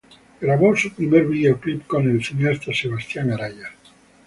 [0.41, 3.69] Grabó su primer video clip con el cineasta Sebastián Araya.